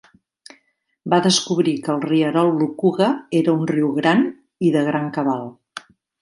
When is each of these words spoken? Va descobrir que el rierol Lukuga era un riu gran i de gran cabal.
Va 1.13 1.17
descobrir 1.25 1.73
que 1.87 1.93
el 1.95 2.01
rierol 2.05 2.49
Lukuga 2.61 3.11
era 3.41 3.55
un 3.59 3.69
riu 3.73 3.93
gran 3.99 4.25
i 4.71 4.73
de 4.79 4.83
gran 4.89 5.13
cabal. 5.21 5.47